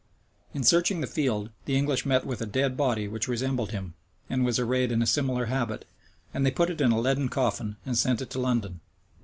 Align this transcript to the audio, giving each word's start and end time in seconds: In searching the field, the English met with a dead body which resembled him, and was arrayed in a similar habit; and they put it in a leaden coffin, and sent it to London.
In 0.55 0.63
searching 0.63 0.99
the 0.99 1.05
field, 1.05 1.51
the 1.65 1.77
English 1.77 2.07
met 2.07 2.25
with 2.25 2.41
a 2.41 2.47
dead 2.47 2.75
body 2.75 3.07
which 3.07 3.27
resembled 3.27 3.69
him, 3.69 3.93
and 4.31 4.43
was 4.43 4.57
arrayed 4.57 4.91
in 4.91 5.03
a 5.03 5.05
similar 5.05 5.45
habit; 5.45 5.85
and 6.33 6.43
they 6.43 6.49
put 6.49 6.71
it 6.71 6.81
in 6.81 6.91
a 6.91 6.99
leaden 6.99 7.29
coffin, 7.29 7.75
and 7.85 7.95
sent 7.95 8.19
it 8.19 8.31
to 8.31 8.39
London. 8.39 8.79